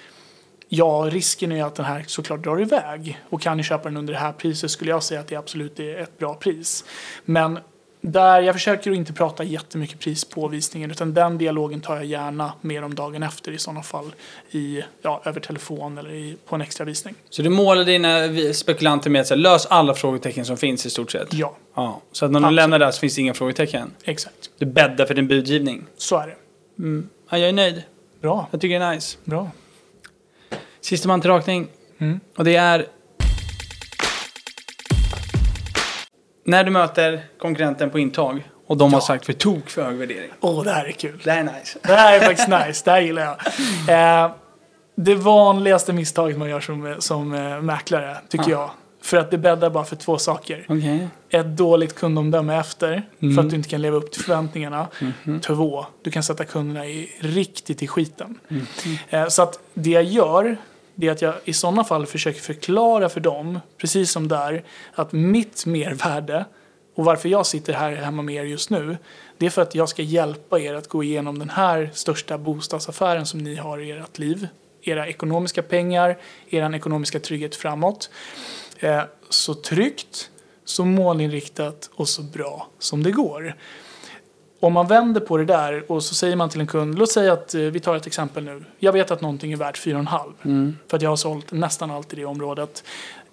[0.70, 3.20] Ja, risken är att den här såklart drar iväg.
[3.28, 5.80] Och kan ni köpa den under det här priset skulle jag säga att det absolut
[5.80, 6.84] är ett bra pris.
[7.24, 7.58] Men
[8.00, 12.04] där, jag försöker att inte prata jättemycket pris på visningen utan den dialogen tar jag
[12.04, 14.14] gärna med dem dagen efter i sådana fall.
[14.50, 17.14] I, ja, över telefon eller i, på en extra visning.
[17.30, 18.18] Så du målar dina
[18.54, 21.34] spekulanter med att säga, lös alla frågetecken som finns i stort sett?
[21.34, 22.00] Ja, Ja.
[22.12, 22.56] Så att när Absolut.
[22.56, 23.90] lämnar där så finns det inga frågetecken?
[24.04, 24.50] exakt.
[24.58, 25.84] Du bäddar för din budgivning?
[25.96, 26.36] Så är det.
[27.30, 27.82] Ja, jag är nöjd.
[28.20, 29.18] Bra, Jag tycker det är nice.
[29.24, 29.50] bra.
[30.80, 31.66] Sista man till rakning.
[31.98, 32.20] Mm.
[32.36, 32.86] Och det är...
[36.48, 39.06] När du möter konkurrenten på intag och de har Ja.
[39.06, 40.30] sagt för tok för hög värdering.
[40.40, 41.20] Åh, det här är kul.
[41.24, 41.78] Det här är nice.
[41.82, 43.22] Det här är faktiskt nice, det här gillar
[43.86, 44.24] jag.
[44.24, 44.30] Eh,
[44.96, 48.70] det vanligaste misstaget man gör som, som eh, mäklare, tycker jag.
[49.02, 50.66] För att det bäddar bara för två saker.
[50.68, 51.08] Okej.
[51.30, 53.34] Ett dåligt kundomdöme efter, Mm.
[53.34, 54.86] för att du inte kan leva upp till förväntningarna.
[55.24, 55.40] Mhm.
[55.40, 58.38] Två, du kan sätta kunderna i, riktigt i skiten.
[58.50, 58.66] Mm.
[59.08, 60.56] Eh, så att det jag gör,
[61.00, 65.12] det är att jag i sådana fall försöker förklara för dem, precis som där, att
[65.12, 66.44] mitt mervärde
[66.94, 68.96] och varför jag sitter här hemma med er just nu,
[69.36, 73.26] det är för att jag ska hjälpa er att gå igenom den här största bostadsaffären
[73.26, 74.48] som ni har i ert liv.
[74.82, 78.10] Era ekonomiska pengar, er ekonomiska trygghet framåt.
[78.78, 80.30] Eh, så tryggt,
[80.64, 83.54] så målinriktat och så bra som det går.
[84.60, 87.32] Om man vänder på det där och så säger man till en kund, låt säga
[87.32, 88.64] att eh, vi tar ett exempel nu.
[88.78, 92.16] Jag vet att någonting är värt 4,5 för att jag har sålt nästan allt i
[92.16, 92.84] det området.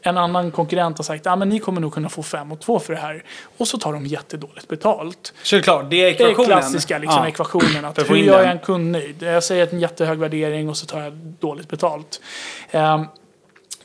[0.02, 2.80] En annan konkurrent har sagt, ah, men ni kommer nog kunna få 5 och 2
[2.80, 3.24] för det här.
[3.58, 5.34] Och så tar de jättedåligt betalt.
[5.44, 6.46] Så det är klart, det är ekvationen.
[6.46, 7.28] klassiska liksom, Ja.
[7.28, 7.86] ekvationen.
[7.86, 9.24] Att hur gör jag en kund nöjd?
[9.24, 12.22] Jag säger en jättehög värdering och så tar jag dåligt betalt.
[12.72, 13.06] Ehm,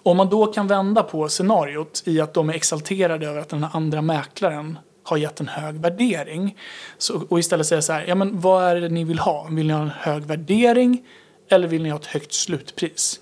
[0.03, 3.66] om man då kan vända på scenariot i att de är exalterade över att den
[3.72, 6.57] andra mäklaren har gett en hög värdering.
[6.99, 9.49] Så, och istället säga så här, ja men vad är det ni vill ha?
[9.51, 11.07] Vill ni ha en hög värdering
[11.49, 13.21] eller vill ni ha ett högt slutpris?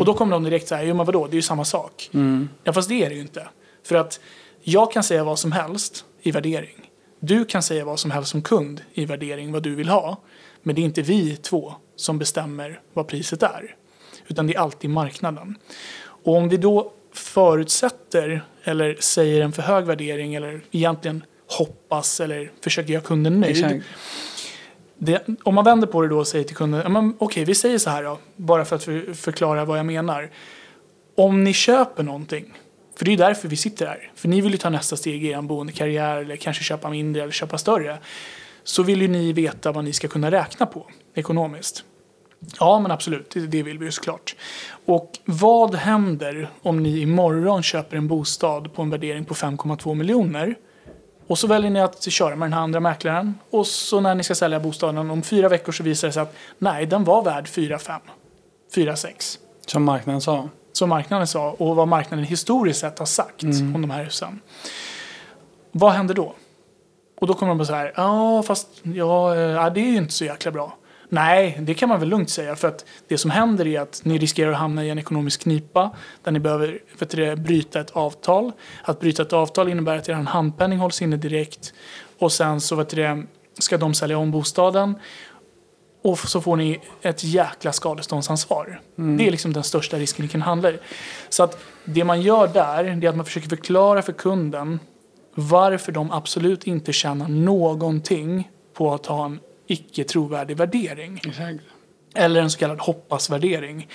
[0.00, 2.10] Och då kommer de direkt så här, jo men vadå, det är ju samma sak.
[2.64, 3.48] Ja fast det är det ju inte.
[3.84, 4.20] För att
[4.62, 6.90] jag kan säga vad som helst i värdering.
[7.20, 10.16] Du kan säga vad som helst som kund i värdering vad du vill ha.
[10.62, 13.74] Men det är inte vi två som bestämmer vad priset är.
[14.28, 15.54] Utan det är alltid marknaden.
[16.24, 22.50] Och om vi då förutsätter eller säger en för hög värdering eller egentligen hoppas eller
[22.60, 23.82] försöker göra kunden nöjd.
[24.98, 27.90] Det, om man vänder på det då och säger till kunden, okej vi säger så
[27.90, 30.30] här då, bara för att för, förklara vad jag menar.
[31.16, 32.54] Om ni köper någonting,
[32.96, 35.24] för det är ju därför vi sitter här, för ni vill ju ta nästa steg
[35.24, 37.98] i er boendekarriär eller kanske köpa mindre eller köpa större.
[38.64, 41.84] så vill ju ni veta vad ni ska kunna räkna på ekonomiskt.
[42.60, 44.36] Ja, men absolut, det, vill vi ju såklart.
[44.86, 50.54] Och vad händer om ni imorgon köper en bostad på en värdering på 5,2 miljoner?
[51.26, 53.34] Och så väljer ni att köra med den här andra mäklaren.
[53.50, 56.34] Och så när ni ska sälja bostaden om fyra veckor så visar det sig att
[56.58, 58.00] nej, den var värd 4,5.
[58.74, 59.38] 4,6.
[59.66, 60.48] Som marknaden sa.
[60.72, 64.40] Som marknaden sa och vad marknaden historiskt sett har sagt om de här husen.
[65.72, 66.34] Vad händer då?
[67.20, 70.12] Och då kommer de bara så här, ja fast ja, eh, det är ju inte
[70.12, 70.76] så jäkla bra.
[71.08, 74.18] Nej, det kan man väl lugnt säga för att det som händer är att ni
[74.18, 75.90] riskerar att hamna i en ekonomisk knipa
[76.24, 78.52] där ni behöver vet du, bryta ett avtal.
[78.82, 81.72] Att bryta ett avtal innebär att er handpenning hålls inne direkt
[82.18, 83.26] och sen så vet du,
[83.58, 84.94] ska de sälja om bostaden
[86.02, 88.80] och så får ni ett jäkla skadeståndsansvar.
[88.96, 90.78] Det är liksom den största risken ni kan handla i.
[91.28, 94.80] Så att det man gör där är att man försöker förklara för kunden
[95.34, 101.20] varför de absolut inte tjänar någonting på att ha en icke trovärdig värdering.
[101.26, 101.60] Exakt.
[102.14, 103.88] Eller en så kallad hoppasvärdering.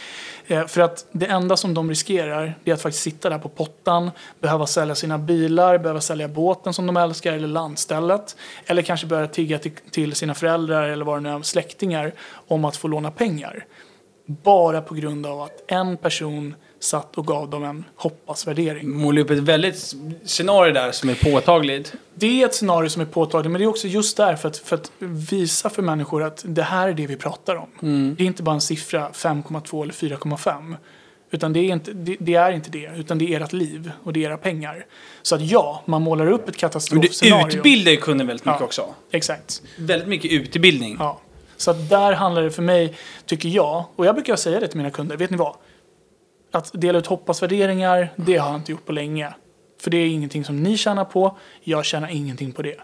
[0.48, 4.12] Eh, för att det enda som de riskerar är att faktiskt sitta där på pottan,
[4.40, 8.38] behöva sälja sina bilar, behöva sälja båten som de älskar eller landstället.
[8.66, 12.14] Eller kanske börja tigga till, till sina föräldrar eller vad det nu är, släktingar
[12.48, 13.66] om att få låna pengar.
[14.26, 18.90] Bara på grund av att en person satt och gav dem en hoppasvärdering.
[18.90, 19.94] Målar upp ett väldigt
[20.26, 21.94] scenario där som är påtagligt.
[22.16, 24.58] Det är ett scenario som är påtagligt, men det är också just där för att,
[24.58, 24.92] för att
[25.32, 27.70] visa för människor att det här är det vi pratar om.
[28.18, 30.76] Det är inte bara en siffra 5,2 eller 4,5.
[31.32, 34.14] Utan det är, inte, det, det är inte det, utan det är ert liv och
[34.14, 34.86] det är era pengar.
[35.22, 37.58] Så att ja, man målar upp ett Men det katastrofscenario.
[37.58, 38.66] utbildar ju kunden väldigt mycket Ja.
[38.66, 38.86] också.
[39.12, 39.62] Exakt.
[39.78, 40.96] Väldigt mycket utbildning.
[41.00, 41.20] Ja.
[41.58, 44.78] Så att där handlar det för mig, tycker jag, och jag brukar säga det till
[44.78, 45.56] mina kunder, vet ni vad?
[46.56, 49.34] Att dela ut hoppasvärderingar, det har jag inte gjort på länge.
[49.82, 52.80] För det är ingenting som ni tjänar på, jag tjänar ingenting på det.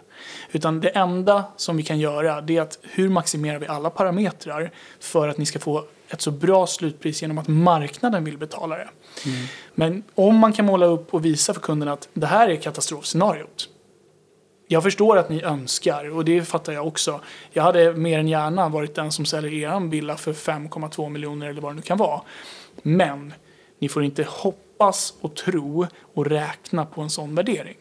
[0.52, 4.70] Utan det enda som vi kan göra, det är att hur maximerar vi alla parametrar
[5.00, 8.88] för att ni ska få ett så bra slutpris genom att marknaden vill betala det.
[9.74, 13.68] Men om man kan måla upp och visa för kunden att det här är katastrofscenariot.
[14.68, 17.20] Jag förstår att ni önskar och det fattar jag också.
[17.52, 21.60] Jag hade mer än gärna varit den som säljer eran villa för 5,2 miljoner eller
[21.60, 22.20] vad det nu kan vara.
[22.82, 23.34] Men
[23.80, 27.76] ni får inte hoppas och tro och räkna på en sån värdering.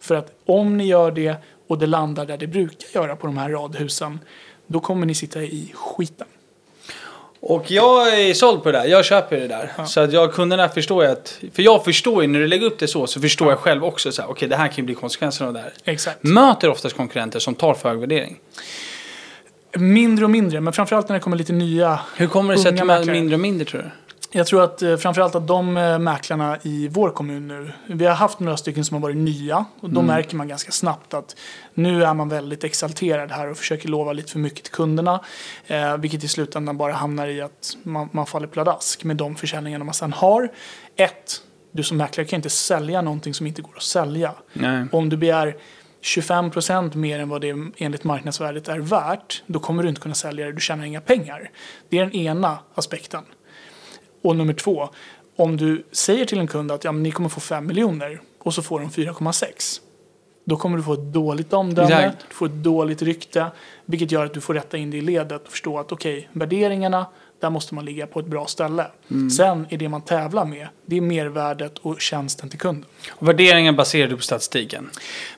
[0.00, 3.38] För att om ni gör det och det landar där det brukar göra på de
[3.38, 4.20] här radhusen,
[4.66, 6.26] då kommer ni sitta i skiten.
[7.40, 8.84] Och jag är såld på det där.
[8.84, 9.72] Jag köper det där.
[9.86, 11.40] Så att jag, kunderna förstår ju att...
[11.52, 14.12] För jag förstår ju, när du lägger upp det så, så förstår jag själv också
[14.12, 15.72] så här, okej det här kan ju bli konsekvenserna av det här.
[15.84, 16.22] Exakt.
[16.22, 18.40] Möter oftast konkurrenter som tar för hög värdering.
[19.72, 22.76] Mindre och mindre, men framförallt när det kommer lite nya Hur kommer det sig att
[22.76, 23.90] de är mindre och mindre tror du?
[24.30, 28.14] Jag tror att eh, framförallt att de eh, mäklarna i vår kommun nu, vi har
[28.14, 31.36] haft några stycken som har varit nya och då märker man ganska snabbt att
[31.74, 35.20] nu är man väldigt exalterad här och försöker lova lite för mycket till kunderna.
[35.66, 39.84] Eh, vilket i slutändan bara hamnar i att man, man faller pladask med de försäljningarna
[39.84, 40.48] man sen har.
[40.96, 44.34] Ett, du som mäklare kan inte sälja någonting som inte går att sälja.
[44.52, 44.86] Nej.
[44.92, 45.56] Om du begär
[46.00, 50.14] 25 procent mer än vad det enligt marknadsvärdet är värt, då kommer du inte kunna
[50.14, 51.50] sälja det, du tjänar inga pengar.
[51.88, 53.22] Det är den ena aspekten.
[54.22, 54.88] Och nummer två,
[55.36, 58.54] om du säger till en kund att ja, men ni kommer få 5 miljoner och
[58.54, 59.80] så får de 4,6.
[60.44, 62.24] Då kommer du få ett dåligt omdöme, Exakt.
[62.28, 63.46] du får ett dåligt rykte,
[63.84, 67.06] vilket gör att du får rätta in det i ledet och förstå att okej, värderingarna,
[67.40, 68.86] där måste man ligga på ett bra ställe.
[69.36, 72.84] Sen är det man tävlar med, det är mervärdet och tjänsten till kunden.
[73.10, 74.90] Och värderingen baserar du på statistiken.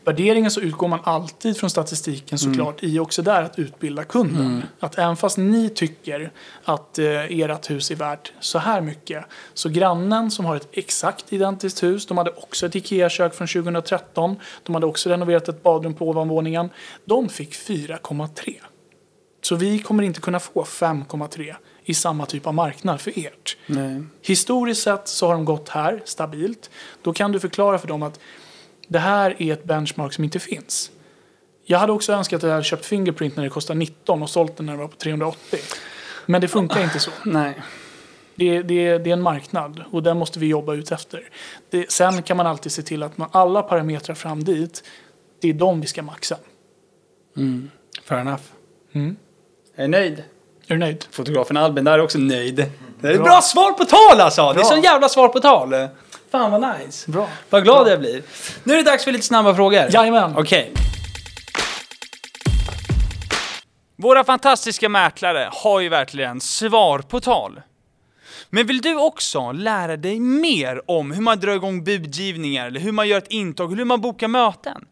[0.04, 4.62] Värderingen så utgår man alltid från statistiken såklart i också där att utbilda kunden.
[4.80, 6.30] Att även fast ni tycker
[6.64, 11.32] att eh, ert hus är värt så här mycket så grannen som har ett exakt
[11.32, 15.94] identiskt hus, de hade också ett IKEA-kök från 2013, de hade också renoverat ett badrum
[15.94, 16.70] på ovanvåningen,
[17.04, 18.54] de fick 4,3.
[19.42, 23.56] Så vi kommer inte kunna få 5,3 i samma typ av marknad för ert.
[23.66, 24.02] Nej.
[24.22, 26.70] Historiskt sett så har de gått här stabilt.
[27.02, 28.20] Då kan du förklara för dem att
[28.88, 30.90] det här är ett benchmark som inte finns.
[31.64, 34.56] Jag hade också önskat att jag hade köpt Fingerprint när det kostade 19 och sålt
[34.56, 35.58] den när det var på 380.
[36.26, 37.10] Men det funkar inte så.
[37.24, 37.54] Nej.
[38.34, 41.28] Det, det, det är en marknad och den måste vi jobba ut efter.
[41.70, 44.84] Det, sen kan man alltid se till att man, alla parametrar fram dit,
[45.40, 46.36] det är de vi ska maxa.
[48.04, 48.42] Fair enough.
[48.92, 49.16] Mm.
[49.74, 50.24] Jag är nöjd.
[50.70, 51.04] Är du nöjd?
[51.11, 52.66] Fotografen Albin där är också nöjd.
[53.00, 53.24] Det är Bra.
[53.24, 54.42] bra svar på tal alltså!
[54.42, 54.64] Det är Bra.
[54.64, 55.74] så jävla svar på tal.
[56.30, 57.11] Fan vad nice.
[57.11, 57.28] Bra.
[57.50, 58.22] Vad glad jag blir.
[58.64, 59.87] Nu är det dags för lite snabba frågor.
[59.90, 60.35] Jajamän.
[60.37, 60.72] Okej.
[63.96, 67.61] Våra fantastiska mäklare har ju verkligen svar på tal.
[68.50, 72.92] Men vill du också lära dig mer om hur man drar igång budgivningar, eller hur
[72.92, 74.85] man gör ett intag, eller hur man bokar möten?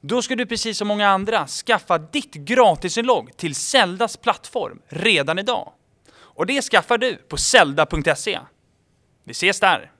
[0.00, 5.72] Då ska du precis som många andra skaffa ditt gratisinlogg till Zeldas plattform redan idag.
[6.16, 8.38] Och det skaffar du på zelda.se.
[9.24, 9.90] Vi ses där!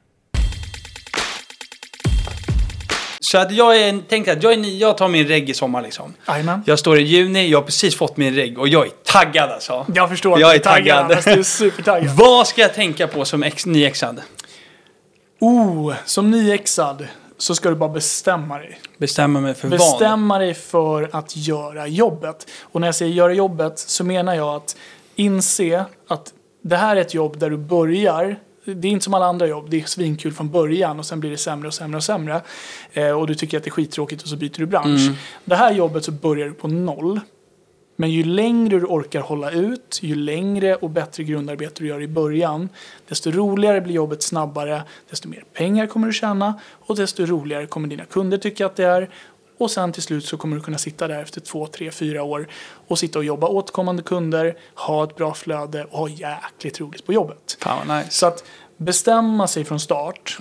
[3.20, 6.14] Så att jag är, tänkte att jag, är, jag tar min regg i sommar liksom.
[6.28, 6.62] Jajamän.
[6.66, 9.86] Jag står i juni, jag har precis fått min regg och jag är taggad alltså.
[9.94, 10.98] Jag förstår Jag är taggad.
[10.98, 12.16] Anders, Du är supertaggad.
[12.16, 14.22] Vad ska jag tänka på som ex, nyexad?
[15.40, 17.08] Oh, som nyexad
[17.38, 18.80] så ska du bara bestämma dig.
[18.98, 19.78] Bestämma mig för vad?
[19.78, 22.50] Bestämma dig för att göra jobbet.
[22.62, 24.76] Och när jag säger göra jobbet så menar jag att
[25.16, 28.36] inse att det här är ett jobb där du börjar
[28.74, 31.30] det är inte som alla andra jobb, det är svinkul från början och sen blir
[31.30, 32.42] det sämre och sämre och sämre.
[32.92, 35.00] Eh, och du tycker att det är skittråkigt och så byter du bransch.
[35.00, 35.14] Mm.
[35.44, 37.20] Det här jobbet så börjar du på noll.
[38.00, 42.08] Men ju längre du orkar hålla ut, ju längre och bättre grundarbete du gör i
[42.08, 42.68] början,
[43.08, 47.88] desto roligare blir jobbet snabbare, desto mer pengar kommer du tjäna och desto roligare kommer
[47.88, 49.10] dina kunder tycka att det är.
[49.58, 52.48] Och sen till slut så kommer du kunna sitta där efter två, tre, fyra år
[52.88, 57.12] och sitta och jobba återkommande kunder, ha ett bra flöde och ha jäkligt roligt på
[57.12, 57.58] jobbet.
[57.60, 58.10] Fan nice.
[58.10, 58.44] Så att
[58.76, 60.38] bestämma sig från start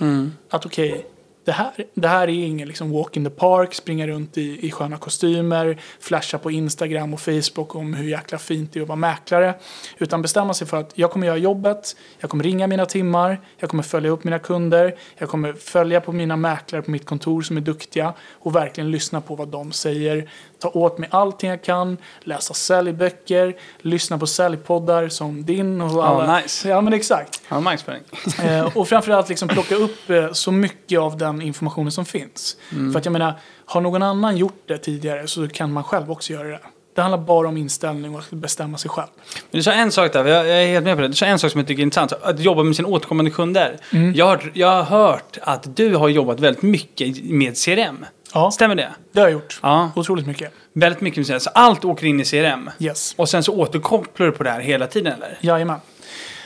[0.50, 1.06] att okej,
[1.48, 4.70] det, här, det här är ingen liksom walk in the park, springa runt i, i
[4.70, 8.96] sköna kostymer, flasha på Instagram och Facebook om hur jäkla fint det är att vara
[8.96, 9.54] mäklare.
[9.98, 13.70] Utan bestämma sig för att jag kommer göra jobbet, jag kommer ringa mina timmar, jag
[13.70, 17.56] kommer följa upp mina kunder, jag kommer följa på mina mäklare på mitt kontor som
[17.56, 20.30] är duktiga och verkligen lyssna på vad de säger.
[20.60, 26.36] Ta åt mig allting jag kan, läsa säljböcker, lyssna på säljpoddar som din och alla.
[26.40, 26.68] nice.
[26.68, 27.42] Ja men exakt.
[27.48, 28.02] Ja, marknadsföring.
[28.48, 32.56] Eh, och framförallt liksom plocka upp eh, så mycket av den informationen som finns.
[32.72, 32.92] Mm.
[32.92, 36.32] För att jag menar, har någon annan gjort det tidigare så kan man själv också
[36.32, 36.60] göra det.
[36.98, 39.08] Det handlar bara om inställning och att bestämma sig själv.
[39.50, 41.08] Men du sa en sak där, jag jag är helt med på det.
[41.08, 42.12] Du sa en sak som jag tycker är intressant.
[42.12, 43.76] Att jobba med sina återkommande kunder.
[43.92, 44.14] Mm.
[44.14, 48.06] Jag, har, jag har hört att du har jobbat väldigt mycket med CRM.
[48.34, 48.88] Ja, Stämmer det?
[49.12, 49.60] det har jag gjort.
[49.62, 49.90] Ja.
[49.96, 50.52] Otroligt mycket.
[50.72, 51.40] Väldigt mycket CRM.
[51.40, 52.70] Så allt åker in i CRM.
[52.78, 53.14] Yes.
[53.18, 55.38] Och sen så återkopplar du på det här hela tiden eller?
[55.40, 55.80] Jajamän.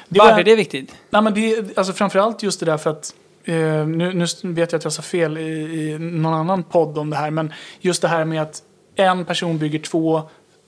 [0.08, 0.94] Det Varför var- är det viktigt?
[1.10, 3.14] Nej, men det, alltså framförallt just det där för att
[3.44, 3.54] eh,
[3.86, 7.16] nu, nu vet jag att jag sa fel i, i någon annan podd om det
[7.16, 8.62] här, men just det här med att
[8.96, 10.22] en person bygger två,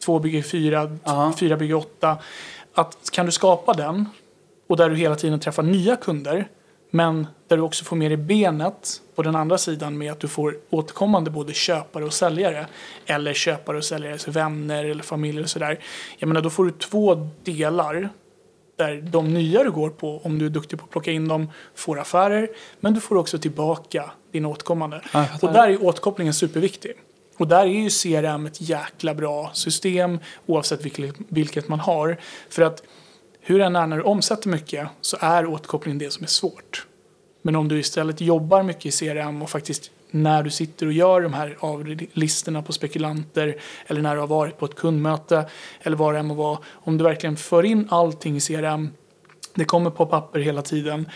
[0.05, 1.33] två bygger fyra, Ja.
[1.41, 2.17] fyra bygger åtta.
[2.75, 4.09] Att kan du skapa den
[4.69, 6.49] och där du hela tiden träffar nya kunder,
[6.95, 10.29] men där du också får med dig benet på den andra sidan med att du
[10.29, 12.67] får återkommande både köpare och säljare
[13.07, 15.79] eller köpare och säljares vänner eller familj och sådär.
[16.19, 18.09] Jag menar, då får du två delar
[18.77, 21.51] där de nya du går på, om du är duktig på att plocka in dem,
[21.75, 22.49] får affärer.
[22.81, 25.01] Men du får också tillbaka dina återkommande.
[25.13, 26.93] Ja, och där är återkopplingen superviktig.
[27.37, 32.17] Och där är ju CRM ett jäkla bra system oavsett vilket, vilket man har.
[32.49, 32.83] För att
[33.47, 36.87] hur än är när du omsätter mycket så är återkoppling det som är svårt.
[37.43, 41.21] Men om du istället jobbar mycket i CRM och faktiskt när du sitter och gör
[41.21, 45.49] de här avlistorna på spekulanter eller när du har varit på ett kundmöte
[45.81, 46.59] eller vad det än må vara.
[46.67, 48.91] Om du verkligen för in allting i CRM,
[49.55, 51.09] det kommer på papper hela tiden,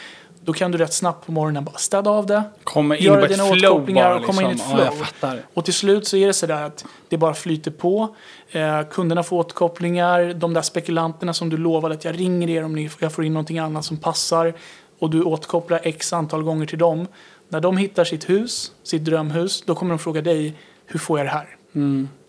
[0.44, 3.30] då kan du rätt snabbt på morgonen bara städa av det, Komma in göra ett
[3.30, 4.76] dina återkopplingar och komma in i ett liksom.
[4.76, 4.86] flow.
[4.86, 5.42] Ja, jag fattar.
[5.54, 8.16] Och till slut så är det sådär att det bara flyter på.
[8.50, 10.34] Eh, kunderna får återkopplingar.
[10.34, 13.32] De där spekulanterna som du lovade att jag ringer er om ni, jag får in
[13.32, 14.54] någonting annat som passar.
[14.98, 17.06] Och du återkopplar x antal gånger till dem.
[17.48, 20.54] När de hittar sitt hus, sitt drömhus, då kommer de fråga dig
[20.86, 21.56] hur får jag det här?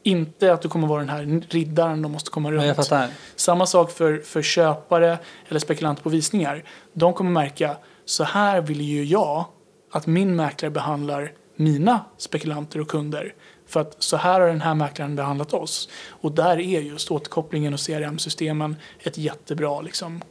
[0.04, 2.92] Inte att du kommer vara den här riddaren de måste komma runt.
[3.36, 5.18] Samma sak för, för köpare
[5.48, 6.64] eller spekulanter på visningar.
[6.94, 7.78] De kommer märka,
[8.10, 9.46] så här vill ju jag
[9.92, 13.34] att min mäklare behandlar mina spekulanter och kunder.
[13.68, 15.90] För att så här har den här mäklaren behandlat oss.
[16.10, 20.22] Och där är just återkopplingen och CRM-systemen ett jättebra liksom,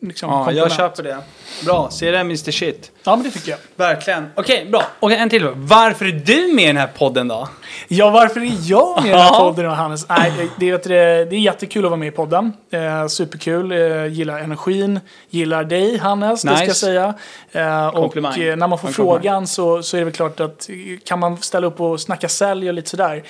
[0.00, 1.18] liksom Ja, jag köper det.
[1.64, 2.90] Bra, CRM is the shit.
[3.04, 3.58] Ja, men det tycker jag.
[3.76, 4.26] Verkligen.
[4.34, 4.82] Okej, bra.
[5.00, 5.48] Och en till.
[5.54, 7.48] Varför är du med i den här podden då?
[7.88, 10.08] Ja, varför är jag med i den här podden då, Hannes?
[10.08, 12.52] Nej, det, det, det, det är jättekul att vara med i podden.
[12.70, 13.72] Eh, superkul.
[13.72, 15.00] Eh, gillar energin.
[15.30, 16.74] Gillar dig, Hannes, det ska jag Nice.
[16.74, 17.14] säga.
[17.52, 18.92] Eh, och eh, när man får En komplimang.
[18.92, 22.28] frågan så, så är det väl klart att eh, kan man ställa upp och snacka
[22.28, 23.22] sälj och lite sådär?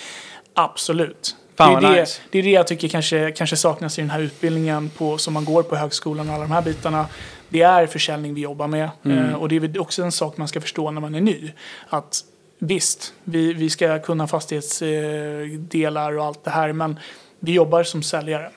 [0.54, 1.36] Absolut.
[1.60, 2.20] Fan, det, är det, nice.
[2.30, 5.44] det är det jag tycker kanske, kanske saknas i den här utbildningen på, som man
[5.44, 7.06] går på högskolan och alla de här bitarna.
[7.48, 8.90] Det är försäljning vi jobbar med.
[9.04, 9.18] Mm.
[9.18, 11.52] Eh, och det är också en sak man ska förstå när man är ny.
[11.88, 12.24] Att
[12.58, 16.72] visst, vi, vi ska kunna fastighetsdelar och allt det här.
[16.72, 16.98] Men
[17.40, 18.50] vi jobbar som säljare.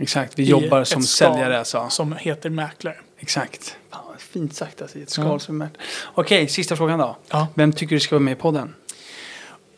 [0.00, 1.86] Exakt, vi jobbar som säljare alltså.
[1.90, 2.96] Som heter mäklare.
[3.18, 3.76] Exakt.
[3.90, 5.68] Fan, fint sagt alltså, i ett skal som är
[6.14, 7.16] Okej, sista frågan då.
[7.28, 7.48] Ja.
[7.54, 8.74] Vem tycker du ska vara med i podden?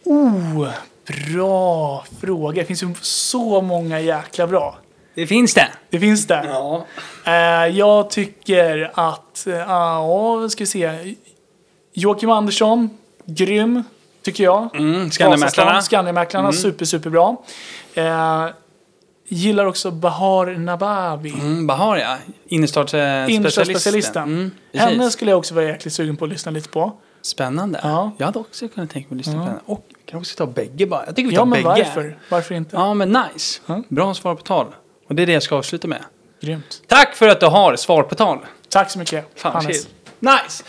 [0.04, 0.68] Oh,
[1.08, 2.62] bra fråga.
[2.62, 4.78] Det finns ju så många jäkla bra.
[5.14, 5.68] Det finns det.
[5.90, 6.44] Det finns det.
[6.44, 6.84] Ja.
[7.24, 11.14] Eh, jag tycker att, eh, ja, vad ska vi se.
[11.92, 12.90] Joakim Andersson,
[13.24, 13.84] grym.
[14.22, 14.76] tycker jag.
[14.76, 15.82] Mm, Skandiamäklarna.
[15.82, 17.36] Skandiamäklarna, super, superbra.
[17.94, 18.46] Eh,
[19.28, 21.30] gillar också Bahar Nabavi.
[21.30, 22.16] Mm, Bahar ja.
[22.48, 23.30] Innerstadsspecialisten.
[23.30, 24.22] Innerstadsspecialisten.
[24.22, 24.50] Mm.
[24.74, 26.92] Henne skulle jag också vara jäkligt sugen på att lyssna lite på.
[27.28, 27.80] Spännande.
[27.82, 28.12] Ja.
[28.18, 29.60] Jag hade också kunnat tänka mig att lyssna på henne.
[29.66, 31.06] Och kan också ta bägge bara.
[31.06, 31.64] Jag tycker vi tar Ja, men bägge.
[31.84, 32.18] varför?
[32.30, 32.76] Varför inte?
[32.76, 33.60] Ja, men nice.
[33.66, 33.82] Ja.
[33.88, 34.66] Bra svar på tal.
[35.08, 36.04] Och det är det jag ska avsluta med.
[36.40, 36.82] Grymt.
[36.86, 38.38] Tack för att du har svar på tal.
[38.68, 39.76] Tack så mycket, Fan, Hannes.
[39.82, 39.88] shit.
[40.20, 40.64] Nice!